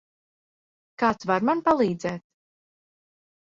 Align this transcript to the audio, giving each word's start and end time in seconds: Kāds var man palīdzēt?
Kāds 1.03 1.27
var 1.33 1.45
man 1.51 1.63
palīdzēt? 1.69 2.27